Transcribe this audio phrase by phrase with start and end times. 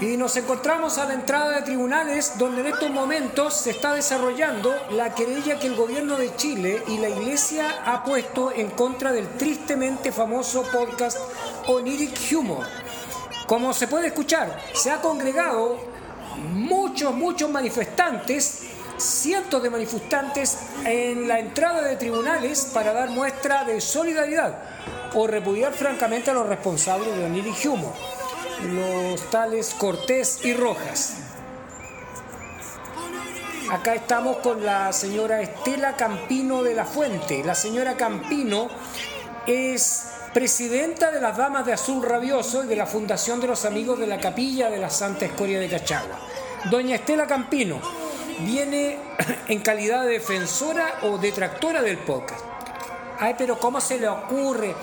[0.00, 4.74] Y nos encontramos a la entrada de tribunales donde en estos momentos se está desarrollando
[4.92, 9.28] la querella que el gobierno de Chile y la iglesia ha puesto en contra del
[9.36, 11.18] tristemente famoso podcast
[11.66, 12.66] Oniric Humor.
[13.46, 15.76] Como se puede escuchar, se ha congregado
[16.54, 18.62] muchos, muchos manifestantes,
[18.96, 24.62] cientos de manifestantes en la entrada de tribunales para dar muestra de solidaridad
[25.12, 28.19] o repudiar francamente a los responsables de Oniric Humor
[28.68, 31.16] los tales Cortés y Rojas.
[33.70, 37.42] Acá estamos con la señora Estela Campino de la Fuente.
[37.44, 38.68] La señora Campino
[39.46, 43.98] es presidenta de las Damas de Azul Rabioso y de la Fundación de los Amigos
[43.98, 46.18] de la Capilla de la Santa Escoria de Cachagua.
[46.70, 47.80] Doña Estela Campino
[48.40, 48.98] viene
[49.48, 52.44] en calidad de defensora o detractora del podcast.
[53.18, 54.74] Ay, pero ¿cómo se le ocurre?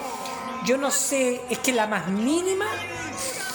[0.66, 2.66] Yo no sé, es que la más mínima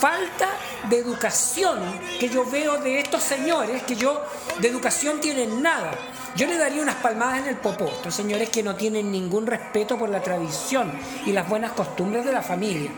[0.02, 0.48] falta
[0.90, 1.78] de educación
[2.18, 4.20] que yo veo de estos señores, que yo
[4.58, 5.92] de educación tienen nada.
[6.34, 9.96] Yo le daría unas palmadas en el popó, estos señores que no tienen ningún respeto
[9.96, 10.90] por la tradición
[11.24, 12.90] y las buenas costumbres de la familia.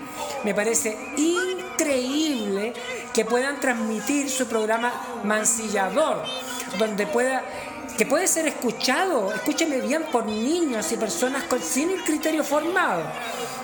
[0.44, 2.72] Me parece increíble
[3.12, 4.91] que puedan transmitir su programa
[5.24, 6.22] mancillador,
[6.78, 7.42] donde pueda
[7.98, 13.02] que puede ser escuchado, escúcheme bien, por niños y personas con, sin el criterio formado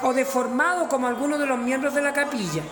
[0.02, 2.62] o deformado como algunos de los miembros de la capilla.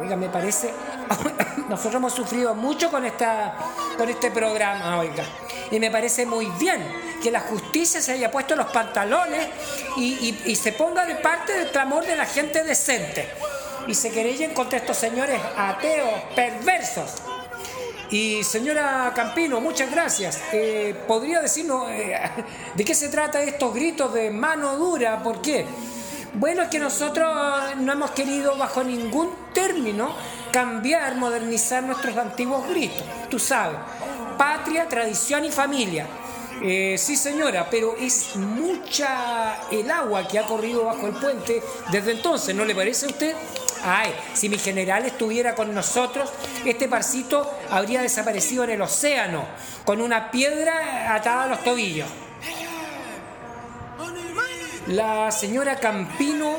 [0.00, 0.72] Oiga, me parece.
[1.68, 3.56] Nosotros hemos sufrido mucho con, esta,
[3.96, 5.24] con este programa, oiga.
[5.70, 6.82] Y me parece muy bien
[7.22, 9.48] que la justicia se haya puesto los pantalones
[9.96, 13.28] y, se ponga de parte del clamor de la gente decente.
[13.86, 17.22] Y se querellen contra estos señores ateos, perversos.
[18.10, 20.40] Y señora Campino, muchas gracias.
[20.52, 22.20] Eh, ¿Podría decirnos eh,
[22.74, 25.22] de qué se trata estos gritos de mano dura?
[25.22, 25.66] ¿Por qué?
[26.38, 27.26] Bueno, es que nosotros
[27.78, 30.14] no hemos querido bajo ningún término
[30.52, 33.02] cambiar, modernizar nuestros antiguos gritos.
[33.30, 33.78] Tú sabes,
[34.36, 36.06] patria, tradición y familia.
[36.62, 42.12] Eh, sí, señora, pero es mucha el agua que ha corrido bajo el puente desde
[42.12, 43.34] entonces, ¿no le parece a usted?
[43.82, 46.30] Ay, si mi general estuviera con nosotros,
[46.66, 49.42] este parcito habría desaparecido en el océano,
[49.86, 52.08] con una piedra atada a los tobillos
[54.86, 56.54] la señora Campino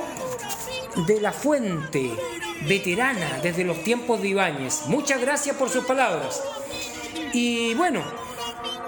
[1.08, 2.12] de la Fuente,
[2.68, 4.84] veterana desde los tiempos de Ibáñez.
[4.88, 6.42] Muchas gracias por sus palabras.
[7.34, 8.02] Y bueno,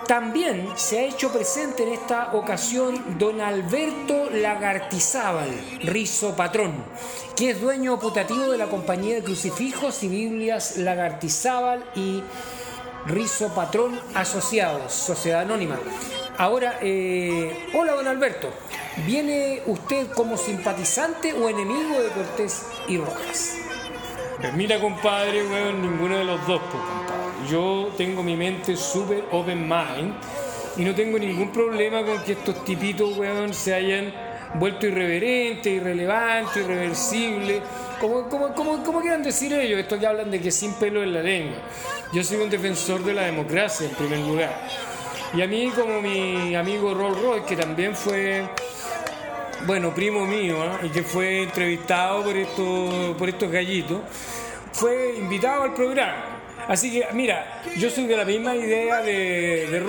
[0.07, 5.49] también se ha hecho presente en esta ocasión don Alberto Lagartizábal,
[5.83, 6.73] Rizo Patrón,
[7.35, 12.23] que es dueño putativo de la compañía de crucifijos y Biblias Lagartizábal y
[13.05, 15.79] Rizo Patrón Asociados, Sociedad Anónima.
[16.37, 18.49] Ahora, eh, hola don Alberto.
[19.05, 23.55] ¿Viene usted como simpatizante o enemigo de Cortés y Rojas?
[24.41, 27.49] Pues mira, compadre, weón, ninguno de los dos, pues, compadre.
[27.49, 30.13] Yo tengo mi mente súper open mind
[30.77, 34.13] y no tengo ningún problema con que estos tipitos, weón, se hayan
[34.55, 37.61] vuelto irreverentes, irrelevantes, irreversibles,
[37.99, 41.57] como, como, quieran decir ellos, estos que hablan de que sin pelo en la lengua.
[42.13, 44.67] Yo soy un defensor de la democracia, en primer lugar.
[45.33, 48.47] Y a mí, como mi amigo Rolls Royce, que también fue
[49.65, 53.99] bueno, primo mío, y que fue entrevistado por estos, por estos gallitos,
[54.71, 56.25] fue invitado al programa.
[56.67, 59.79] Así que, mira, yo soy de la misma idea de, de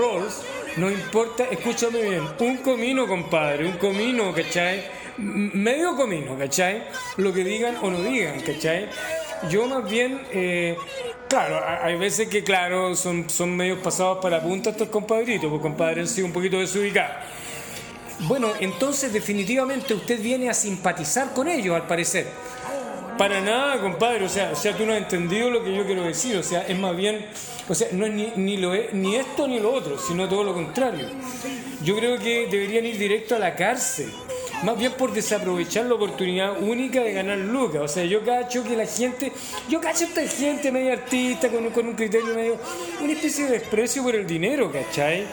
[0.77, 4.85] no importa, escúchame bien, un comino, compadre, un comino, ¿cachai?
[5.19, 6.85] Medio comino, ¿cachai?
[7.17, 8.89] Lo que digan o no digan, ¿cachai?
[9.51, 10.77] Yo más bien, eh,
[11.29, 16.03] claro, hay veces que, claro, son, son medios pasados para punta estos compadritos, porque compadre
[16.03, 17.17] han sido un poquito desubicados
[18.29, 22.27] bueno, entonces definitivamente usted viene a simpatizar con ellos, al parecer.
[23.17, 26.05] Para nada, compadre, o sea, o sea, tú no has entendido lo que yo quiero
[26.05, 27.27] decir, o sea, es más bien,
[27.69, 30.55] o sea, no es ni, ni, lo, ni esto ni lo otro, sino todo lo
[30.55, 31.07] contrario.
[31.85, 34.11] Yo creo que deberían ir directo a la cárcel,
[34.63, 37.83] más bien por desaprovechar la oportunidad única de ganar lucas.
[37.83, 39.33] O sea, yo cacho que la gente,
[39.69, 42.59] yo cacho esta gente medio artista, con, con un criterio medio,
[43.03, 45.27] una especie de desprecio por el dinero, ¿cachai?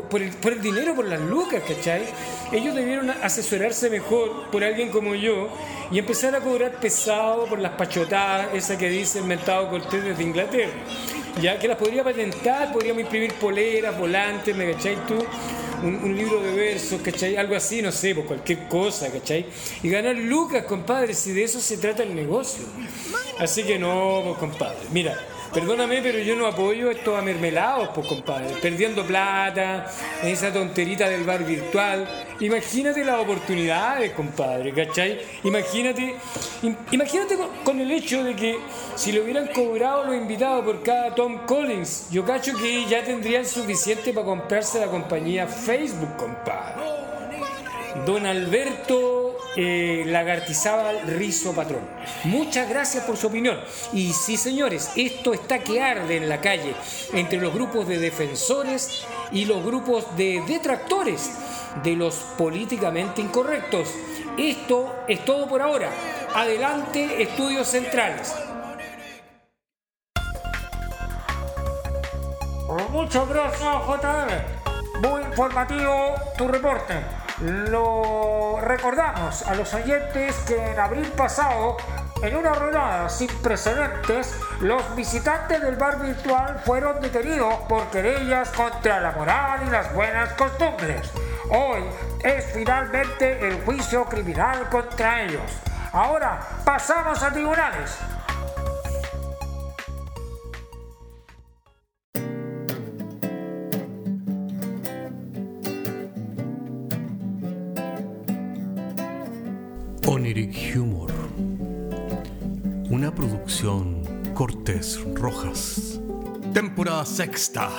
[0.00, 2.04] Por, el, dinero, por las lucas, ¿cachai?
[2.50, 5.48] Ellos debieron asesorarse mejor por alguien como yo
[5.90, 10.22] y empezar a cobrar pesado por las pachotadas, esa que dice el mentado Cortés desde
[10.22, 10.72] Inglaterra.
[11.42, 15.18] Ya que las podría patentar, podríamos imprimir poleras, volantes, ¿me cachai tú?
[15.82, 17.36] Un, libro de versos, ¿cachai?
[17.36, 19.46] Algo así, no sé, por cualquier cosa, ¿cachai?
[19.82, 22.64] Y ganar lucas, compadre, si de eso se trata el negocio.
[23.38, 24.78] Así que no, pues, compadre.
[24.92, 25.18] Mira,
[25.52, 28.54] Perdóname, pero yo no apoyo estos amermelados, pues compadre.
[28.62, 29.86] Perdiendo plata,
[30.22, 32.08] esa tonterita del bar virtual.
[32.40, 35.20] Imagínate las oportunidades, compadre, ¿cachai?
[35.44, 36.16] Imagínate,
[36.90, 38.58] imagínate con, el hecho de que
[38.94, 43.44] si le hubieran cobrado los invitados por cada Tom Collins, yo cacho que ya tendrían
[43.44, 46.82] suficiente para comprarse la compañía Facebook, compadre.
[48.06, 51.82] Don Alberto eh, Lagartizábal Rizo Patrón.
[52.24, 53.58] Muchas gracias por su opinión.
[53.92, 56.74] Y sí, señores, esto está que arde en la calle
[57.12, 61.30] entre los grupos de defensores y los grupos de detractores
[61.82, 63.88] de los políticamente incorrectos.
[64.38, 65.90] Esto es todo por ahora.
[66.34, 68.34] Adelante, estudios centrales.
[72.90, 75.08] Muchas gracias, JR.
[75.08, 77.21] Muy informativo tu reporte.
[77.40, 81.76] Lo recordamos a los oyentes que en abril pasado,
[82.22, 89.00] en una rodada sin precedentes, los visitantes del bar virtual fueron detenidos por querellas contra
[89.00, 91.10] la moral y las buenas costumbres.
[91.50, 91.82] Hoy
[92.22, 95.50] es finalmente el juicio criminal contra ellos.
[95.92, 97.98] Ahora pasamos a tribunales.
[115.22, 116.00] Rojas.
[116.52, 117.70] Temporada sexta.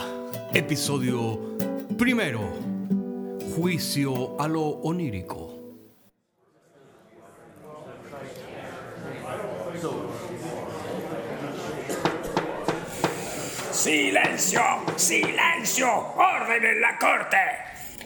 [0.54, 1.57] Episodio
[1.98, 2.40] primero.
[3.54, 5.51] Juicio a lo onírico.
[13.74, 14.62] Silencio,
[14.95, 17.38] silencio, orden en la corte.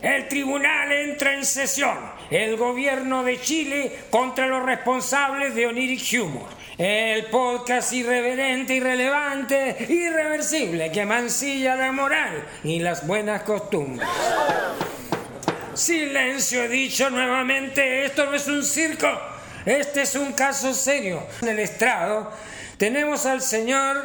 [0.01, 1.95] El tribunal entra en sesión.
[2.31, 6.56] El gobierno de Chile contra los responsables de Oniric Humor.
[6.77, 14.07] El podcast irreverente, irrelevante, irreversible que mancilla la moral y las buenas costumbres.
[15.73, 19.07] Silencio, he dicho nuevamente, esto no es un circo,
[19.65, 21.25] este es un caso serio.
[21.41, 22.31] En el estrado
[22.77, 23.97] tenemos al señor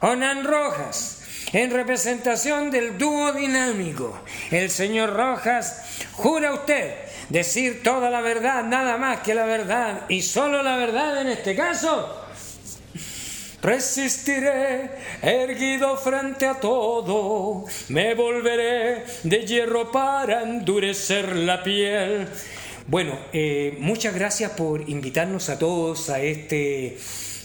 [0.00, 1.22] Onan Rojas
[1.52, 4.20] en representación del dúo dinámico.
[4.50, 5.84] El señor Rojas,
[6.14, 11.20] jura usted decir toda la verdad, nada más que la verdad, y solo la verdad
[11.20, 12.24] en este caso.
[13.60, 14.90] Resistiré
[15.20, 22.28] erguido frente a todo, me volveré de hierro para endurecer la piel.
[22.86, 26.98] Bueno, eh, muchas gracias por invitarnos a todos a este,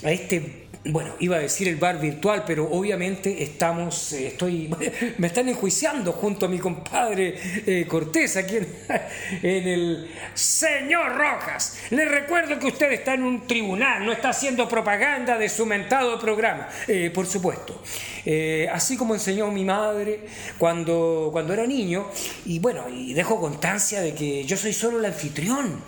[0.03, 4.69] a este bueno, iba a decir el bar virtual, pero obviamente estamos, eh, estoy,
[5.17, 7.35] me están enjuiciando junto a mi compadre
[7.65, 8.57] eh, Cortés aquí
[9.41, 11.77] en, el Señor Rojas.
[11.91, 16.19] Le recuerdo que usted está en un tribunal, no está haciendo propaganda de su mentado
[16.19, 17.81] programa, eh, por supuesto.
[18.71, 20.21] así como enseñó mi madre
[20.57, 22.09] cuando, cuando era niño,
[22.45, 25.81] y bueno, y dejo constancia de que yo soy solo el anfitrión.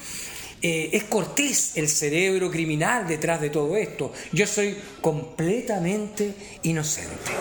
[0.67, 4.11] Eh, es Cortés el cerebro criminal detrás de todo esto.
[4.31, 6.33] Yo soy completamente
[6.63, 7.33] inocente.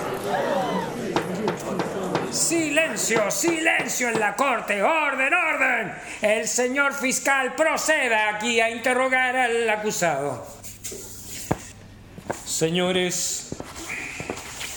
[2.30, 5.94] Silencio, silencio en la corte, orden, orden.
[6.20, 10.46] El señor fiscal proceda aquí a interrogar al acusado.
[12.44, 13.56] Señores,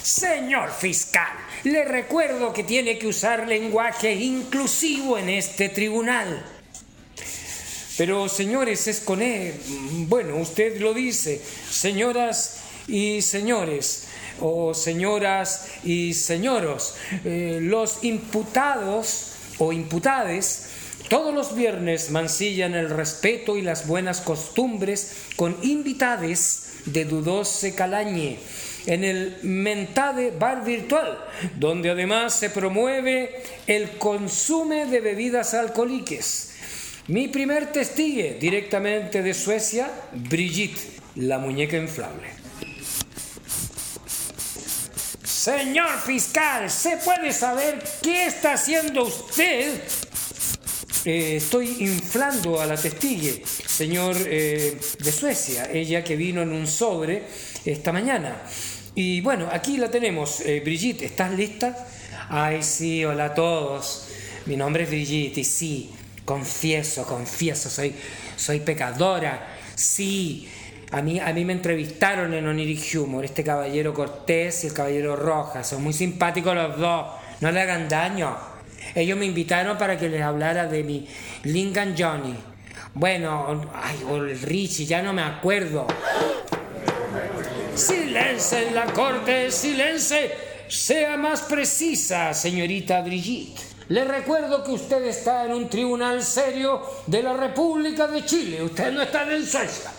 [0.01, 1.33] señor fiscal,
[1.65, 6.56] le recuerdo que tiene que usar lenguaje inclusivo en este tribunal.
[7.97, 9.53] Pero señores, es con él.
[10.07, 14.03] Bueno, usted lo dice, señoras y señores,
[14.39, 20.67] o señoras y señoros, eh, los imputados o imputades
[21.09, 28.39] todos los viernes mancillan el respeto y las buenas costumbres con invitades de dudose calañe
[28.87, 31.17] en el Mentade Bar Virtual,
[31.55, 36.56] donde además se promueve el consumo de bebidas alcohólicas
[37.07, 40.81] mi primer testigo directamente de Suecia, Brigitte,
[41.15, 42.27] la muñeca inflable.
[45.23, 49.81] Señor fiscal, ¿se puede saber qué está haciendo usted?
[51.05, 56.67] Eh, estoy inflando a la testigue, señor eh, de Suecia, ella que vino en un
[56.67, 57.23] sobre
[57.63, 58.41] esta mañana.
[58.93, 60.41] Y bueno, aquí la tenemos.
[60.41, 61.87] Eh, Brigitte, ¿estás lista?
[62.29, 64.07] Ay, sí, hola a todos.
[64.47, 65.91] Mi nombre es Brigitte y sí,
[66.27, 67.95] confieso, confieso, soy,
[68.35, 69.47] soy pecadora.
[69.75, 70.49] Sí,
[70.91, 75.15] a mí, a mí me entrevistaron en Oniric Humor, este caballero Cortés y el caballero
[75.15, 75.69] Rojas.
[75.69, 77.07] Son muy simpáticos los dos,
[77.39, 78.35] no le hagan daño.
[78.93, 81.07] Ellos me invitaron para que les hablara de mi
[81.43, 82.35] Lingan Johnny.
[82.93, 85.87] Bueno, ay, el Richie, ya no me acuerdo.
[87.73, 90.17] Silencio en la corte, silencio.
[90.67, 93.76] Sea más precisa, señorita Brigitte.
[93.89, 98.61] Le recuerdo que usted está en un tribunal serio de la República de Chile.
[98.61, 99.91] Usted no está en Suecia.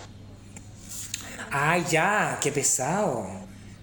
[1.51, 3.27] Ay, ya, qué pesado.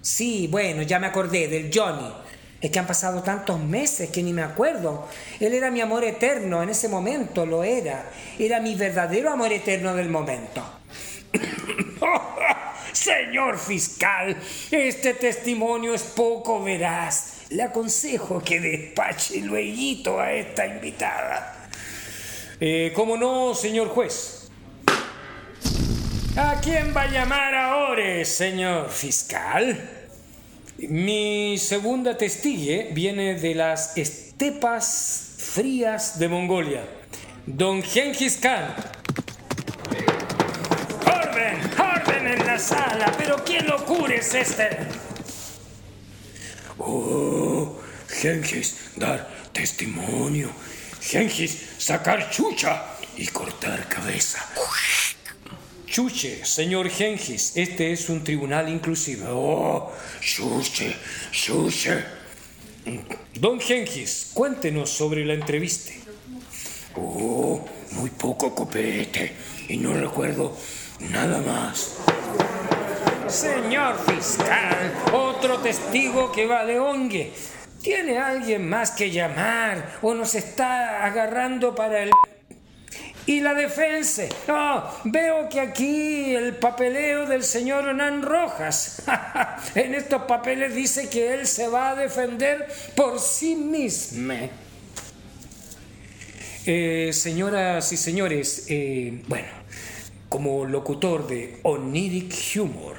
[0.00, 2.12] Sí, bueno, ya me acordé del Johnny.
[2.60, 5.08] Es que han pasado tantos meses que ni me acuerdo.
[5.40, 8.08] Él era mi amor eterno, en ese momento lo era.
[8.38, 10.62] Era mi verdadero amor eterno del momento.
[12.92, 14.36] Señor fiscal,
[14.70, 17.35] este testimonio es poco veraz.
[17.50, 21.68] Le aconsejo que despache luego a esta invitada.
[22.58, 24.48] Eh, ¿Cómo no, señor juez?
[26.36, 29.90] ¿A quién va a llamar ahora, señor fiscal?
[30.78, 36.84] Mi segunda testigue viene de las estepas frías de Mongolia.
[37.46, 38.74] Don Genghis Khan.
[41.06, 41.58] ¡Orden!
[41.78, 43.12] ¡Orden en la sala!
[43.16, 44.78] ¿Pero quién locura es este?
[46.78, 47.25] Oh,
[48.20, 50.50] Genghis, dar testimonio.
[51.00, 52.84] Genghis, sacar chucha
[53.16, 54.38] y cortar cabeza.
[55.86, 59.26] Chuche, señor Genghis, este es un tribunal inclusive.
[59.28, 60.96] Oh, chuche,
[61.30, 62.04] chuche.
[63.34, 65.92] Don Genghis, cuéntenos sobre la entrevista.
[66.96, 69.32] Oh, muy poco copete
[69.68, 70.56] y no recuerdo
[71.10, 71.94] nada más.
[73.28, 77.32] Señor fiscal, otro testigo que va de ongue.
[77.86, 82.10] ¿Tiene alguien más que llamar o nos está agarrando para el
[83.26, 84.24] y la defensa.
[85.04, 89.04] veo que aquí el papeleo del señor Hernán Rojas.
[89.76, 92.66] en estos papeles dice que él se va a defender
[92.96, 94.34] por sí mismo.
[96.66, 99.46] Eh, señoras y señores, eh, bueno,
[100.28, 102.96] como locutor de Oniric Humor,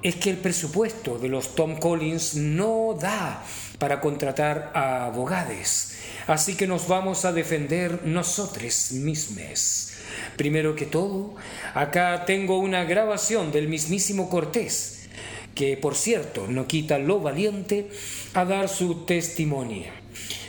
[0.00, 3.42] es que el presupuesto de los Tom Collins no da
[3.78, 5.92] para contratar a abogados.
[6.26, 9.92] Así que nos vamos a defender nosotros mismos.
[10.36, 11.34] Primero que todo,
[11.74, 15.08] acá tengo una grabación del mismísimo Cortés,
[15.54, 17.90] que por cierto no quita lo valiente
[18.32, 19.92] a dar su testimonio.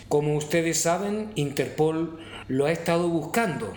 [0.08, 3.74] Como ustedes saben, Interpol lo ha estado buscando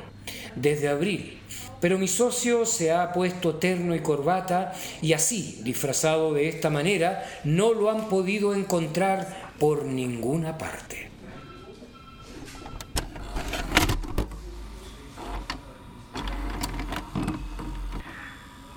[0.54, 1.38] desde abril,
[1.80, 7.24] pero mi socio se ha puesto terno y corbata y así, disfrazado de esta manera,
[7.44, 11.08] no lo han podido encontrar por ninguna parte.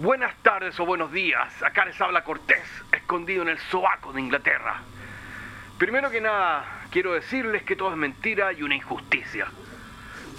[0.01, 1.61] Buenas tardes o buenos días.
[1.61, 4.81] Acá les habla Cortés, escondido en el sobaco de Inglaterra.
[5.77, 9.45] Primero que nada, quiero decirles que todo es mentira y una injusticia.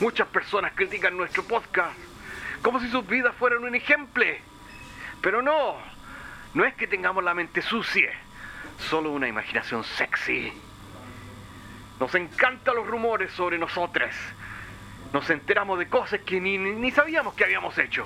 [0.02, 1.96] Muchas personas critican nuestro podcast
[2.60, 4.24] como si sus vidas fueran un ejemplo.
[5.20, 5.76] Pero no,
[6.54, 8.10] no es que tengamos la mente sucia,
[8.80, 10.52] solo una imaginación sexy.
[12.00, 14.12] Nos encantan los rumores sobre nosotros.
[15.12, 18.04] Nos enteramos de cosas que ni, ni sabíamos que habíamos hecho.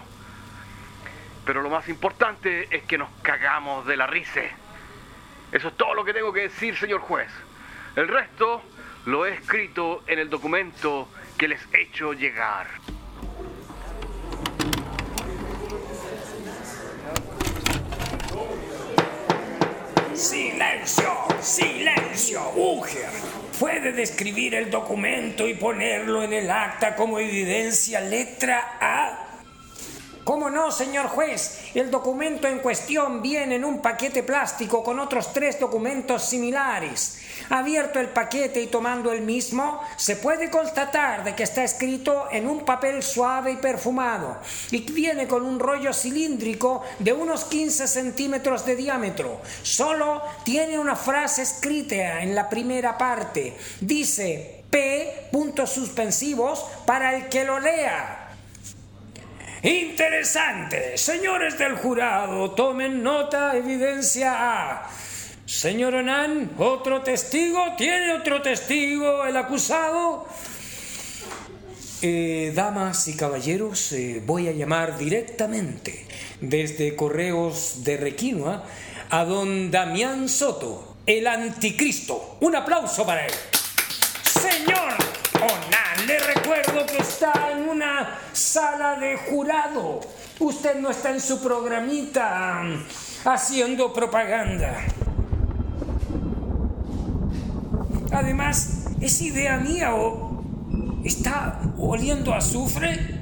[1.47, 4.43] Pero lo más importante es que nos cagamos de la risa.
[5.51, 7.31] Eso es todo lo que tengo que decir, señor juez.
[7.95, 8.63] El resto
[9.07, 12.67] lo he escrito en el documento que les he hecho llegar.
[20.15, 23.11] Silencio, silencio, Uger.
[23.61, 28.66] Puede describir el documento y ponerlo en el acta como evidencia letra A ¿Cómo
[30.71, 31.61] señor juez?
[31.75, 37.19] El documento en cuestión viene en un paquete plástico con otros tres documentos similares.
[37.51, 42.49] Abierto el paquete y tomando el mismo, se puede constatar de que está escrito en
[42.49, 44.39] un papel suave y perfumado
[44.71, 49.41] y viene con un rollo cilíndrico de unos 15 centímetros de diámetro.
[49.63, 53.57] Solo tiene una frase escrita en la primera parte.
[53.81, 55.29] Dice P.
[55.31, 58.26] puntos suspensivos para el que lo lea.
[59.67, 60.97] Interesante.
[60.97, 64.91] Señores del jurado, tomen nota, evidencia A.
[65.45, 67.75] Señor Onan, otro testigo.
[67.77, 70.29] ¿Tiene otro testigo el acusado?
[72.01, 76.07] Eh, damas y caballeros, eh, voy a llamar directamente
[76.41, 78.63] desde Correos de Requinoa
[79.11, 82.37] a don Damián Soto, el anticristo.
[82.41, 83.33] Un aplauso para él.
[88.33, 90.01] Sala de jurado.
[90.39, 92.83] Usted no está en su programita um,
[93.25, 94.77] haciendo propaganda.
[98.13, 100.43] Además, ¿es idea mía o
[101.05, 103.17] está oliendo azufre?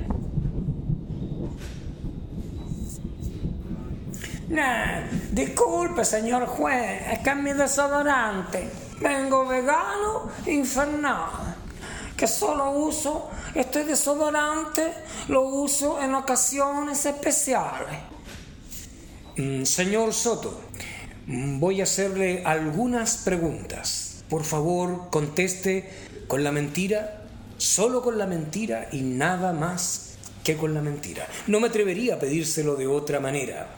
[4.49, 8.71] Nah, disculpe, señor juez, es que es mi desodorante.
[9.01, 11.44] Vengo vegano infernal.
[12.17, 14.93] Que solo uso este desodorante,
[15.29, 17.99] lo uso en ocasiones especiales.
[19.37, 20.61] Mm, señor Soto,
[21.27, 24.25] voy a hacerle algunas preguntas.
[24.29, 25.91] Por favor, conteste
[26.29, 27.25] con la mentira,
[27.59, 31.27] solo con la mentira y nada más que con la mentira.
[31.47, 33.77] No me atrevería a pedírselo de otra manera.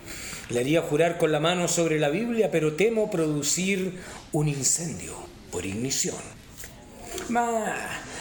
[0.50, 4.00] Le haría jurar con la mano sobre la Biblia, pero temo producir
[4.32, 5.14] un incendio
[5.50, 6.16] por ignición.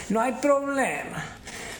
[0.10, 1.24] No hay problema.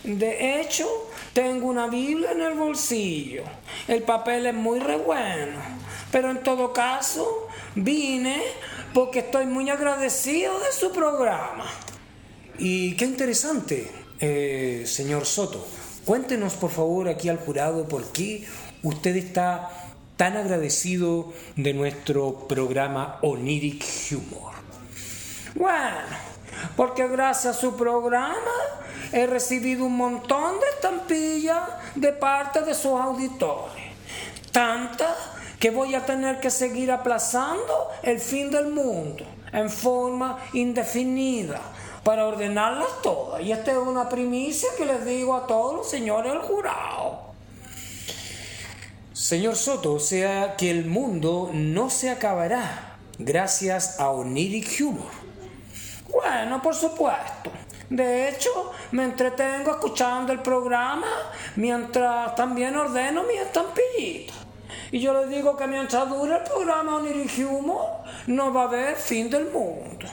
[0.04, 0.88] De hecho,
[1.34, 3.44] tengo una Biblia en el bolsillo.
[3.88, 5.58] El papel es muy re bueno.
[6.12, 8.42] Pero en todo caso, vine
[8.94, 11.66] porque estoy muy agradecido de su programa.
[12.58, 15.68] Y qué interesante, eh, señor Soto.
[16.06, 18.46] Cuéntenos por favor aquí al jurado por qué
[18.84, 19.72] usted está
[20.16, 24.54] tan agradecido de nuestro programa Oniric Humor.
[25.56, 26.35] Bueno,
[26.76, 28.38] porque gracias a su programa
[29.12, 31.62] he recibido un montón de estampillas
[31.96, 33.84] de parte de sus auditores.
[34.52, 35.16] Tantas
[35.60, 41.62] que voy a tener que seguir aplazando el fin del mundo en forma indefinida
[42.04, 43.42] para ordenarlas todas.
[43.42, 47.34] Y esta es una primicia que les digo a todos los señores del jurado.
[49.14, 55.26] Señor Soto, o sea que el mundo no se acabará gracias a Oniric Humor.
[56.16, 57.52] Bueno, por supuesto.
[57.90, 61.08] De hecho, me entretengo escuchando el programa
[61.58, 64.34] mientras también ordeno mi estampillita.
[64.92, 67.86] Y yo les digo que mientras dure el programa Oniric Humor,
[68.28, 70.08] no va a haber fin del mundo.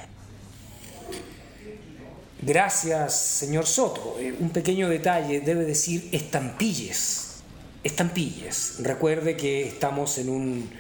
[2.40, 4.16] Gracias, señor Soto.
[4.18, 7.42] Eh, un pequeño detalle, debe decir estampilles.
[7.84, 8.78] Estampilles.
[8.80, 10.70] Recuerde que estamos en un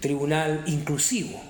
[0.00, 1.49] tribunal inclusivo.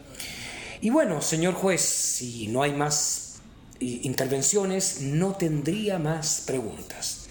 [0.83, 3.41] Y bueno, señor juez, si no hay más
[3.81, 7.27] eh, intervenciones, no tendría más preguntas.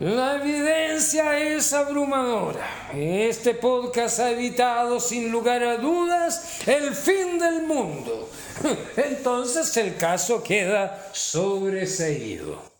[0.00, 2.90] La evidencia es abrumadora.
[2.92, 8.28] Este podcast ha evitado sin lugar a dudas el fin del mundo.
[8.96, 12.71] Entonces el caso queda sobreseído.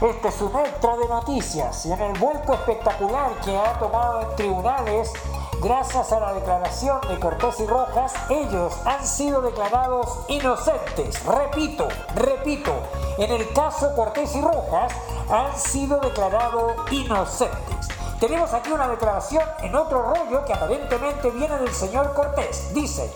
[0.00, 5.12] Este extra de noticias y en el vuelco espectacular que ha tomado en tribunales,
[5.60, 11.22] gracias a la declaración de Cortés y Rojas, ellos han sido declarados inocentes.
[11.26, 12.72] Repito, repito,
[13.18, 14.90] en el caso Cortés y Rojas
[15.28, 17.88] han sido declarados inocentes.
[18.18, 22.72] Tenemos aquí una declaración en otro rollo que aparentemente viene del señor Cortés.
[22.72, 23.12] Dice,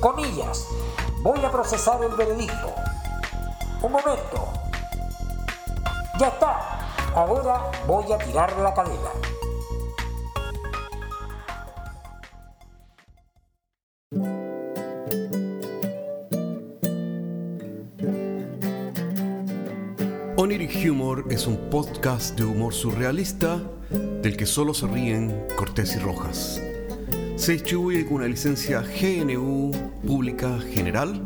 [0.00, 0.66] comillas,
[1.20, 2.72] voy a procesar el veredicto.
[3.82, 4.51] Un momento,
[6.22, 6.78] ya está.
[7.16, 9.10] Ahora voy a tirar la cadena.
[20.36, 25.98] Oniric Humor es un podcast de humor surrealista del que solo se ríen Cortés y
[25.98, 26.62] Rojas.
[27.34, 29.72] Se distribuye con una licencia GNU
[30.06, 31.20] Pública General.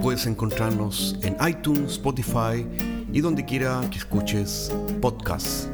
[0.00, 2.66] Puedes encontrarnos en iTunes, Spotify
[3.12, 5.68] y donde quiera que escuches podcasts.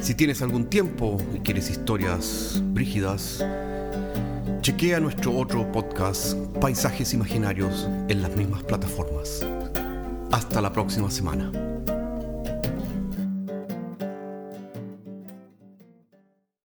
[0.00, 3.44] Si tienes algún tiempo y quieres historias brígidas,
[4.60, 9.46] chequea nuestro otro podcast, Paisajes Imaginarios, en las mismas plataformas.
[10.32, 11.52] Hasta la próxima semana.